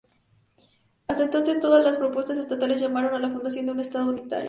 Hasta 1.09 1.25
entonces, 1.25 1.59
todas 1.59 1.85
las 1.85 1.97
propuestas 1.99 2.39
estatales 2.39 2.81
llamaron 2.81 3.13
a 3.13 3.19
la 3.19 3.29
fundación 3.29 3.67
de 3.67 3.71
un 3.73 3.79
estado 3.81 4.09
unitario. 4.09 4.39